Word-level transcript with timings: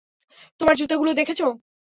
তোমার 0.61 0.75
জুতাগুলো 0.79 1.11
দেখেছ? 1.13 1.39